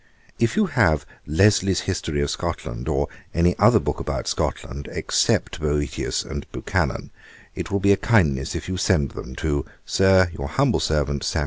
'If 0.39 0.55
you 0.57 0.65
have 0.65 1.05
Lesley's 1.27 1.81
History 1.81 2.21
of 2.23 2.31
Scotland, 2.31 2.89
or 2.89 3.07
any 3.35 3.55
other 3.59 3.79
book 3.79 3.99
about 3.99 4.27
Scotland, 4.27 4.89
except 4.91 5.59
Boetius 5.61 6.23
and 6.25 6.51
Buchanan, 6.51 7.11
it 7.53 7.69
will 7.69 7.79
be 7.79 7.91
a 7.91 7.97
kindness 7.97 8.55
if 8.55 8.67
you 8.67 8.77
send 8.77 9.11
them 9.11 9.35
to, 9.35 9.63
Sir, 9.85 10.31
'Your 10.33 10.47
humble 10.47 10.79
servant, 10.79 11.23
'SAM. 11.23 11.39